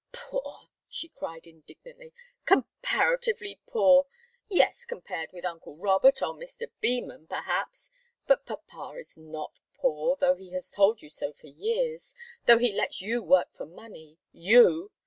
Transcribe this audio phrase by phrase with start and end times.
[0.13, 2.11] "Poor!" she cried, indignantly.
[2.45, 4.07] "Comparatively poor!
[4.49, 6.71] Yes compared with uncle Robert or Mr.
[6.81, 7.91] Beman, perhaps.
[8.25, 12.15] But papa is not poor, though he has told you so for years,
[12.47, 14.91] though he lets you work for money you!